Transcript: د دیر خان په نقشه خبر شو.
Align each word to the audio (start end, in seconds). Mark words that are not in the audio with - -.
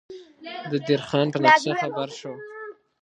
د 0.71 0.73
دیر 0.85 1.01
خان 1.07 1.27
په 1.33 1.37
نقشه 1.43 1.73
خبر 1.81 2.09
شو. 2.19 2.33